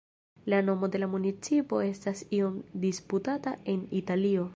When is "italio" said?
4.03-4.49